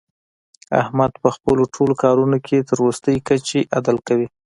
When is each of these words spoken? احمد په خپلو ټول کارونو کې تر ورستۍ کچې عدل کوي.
احمد 0.81 1.11
په 1.23 1.29
خپلو 1.35 1.63
ټول 1.75 1.91
کارونو 2.03 2.37
کې 2.45 2.57
تر 2.69 2.77
ورستۍ 2.81 3.17
کچې 3.27 3.59
عدل 3.77 3.97
کوي. 4.07 4.27